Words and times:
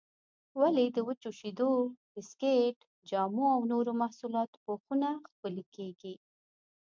ولې 0.59 0.85
د 0.95 0.97
وچو 1.07 1.29
شیدو، 1.39 1.71
بسکېټ، 2.13 2.77
جامو 3.09 3.45
او 3.55 3.61
نورو 3.71 3.91
محصولاتو 4.01 4.57
پوښونه 4.65 5.09
ښکلي 5.31 5.65
کېږي؟ 5.75 6.13